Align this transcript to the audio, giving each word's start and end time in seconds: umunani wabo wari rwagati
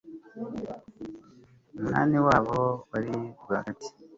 umunani 1.75 2.17
wabo 2.27 2.59
wari 2.91 3.13
rwagati 3.41 3.89